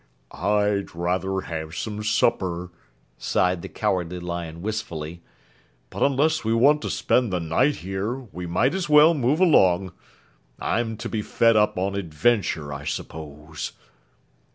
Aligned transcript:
"I'd 0.31 0.95
rather 0.95 1.41
have 1.41 1.75
some 1.75 2.01
supper," 2.03 2.71
sighed 3.19 3.61
the 3.61 3.69
Cowardly 3.69 4.19
Lion 4.19 4.63
wistfully, 4.63 5.21
"but 5.91 6.01
unless 6.01 6.43
we 6.43 6.55
want 6.55 6.81
to 6.81 6.89
spend 6.89 7.31
the 7.31 7.39
night 7.39 7.75
here, 7.85 8.15
we 8.15 8.47
might 8.47 8.73
as 8.73 8.89
well 8.89 9.13
move 9.13 9.39
along. 9.39 9.93
I'm 10.57 10.97
to 10.97 11.07
be 11.07 11.21
fed 11.21 11.55
up 11.55 11.77
on 11.77 11.93
adventure, 11.93 12.73
I 12.73 12.83
suppose." 12.83 13.73